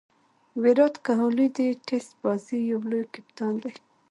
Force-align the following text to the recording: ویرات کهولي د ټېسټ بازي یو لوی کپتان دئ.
ویرات 0.61 0.95
کهولي 1.05 1.47
د 1.57 1.59
ټېسټ 1.87 2.11
بازي 2.23 2.59
یو 2.71 2.79
لوی 2.89 3.03
کپتان 3.13 3.53
دئ. 3.63 3.75